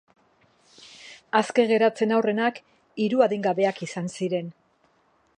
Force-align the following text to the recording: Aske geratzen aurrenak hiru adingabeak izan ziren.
Aske 1.39 1.65
geratzen 1.71 2.13
aurrenak 2.17 2.57
hiru 3.05 3.21
adingabeak 3.25 3.83
izan 3.89 4.09
ziren. 4.21 4.49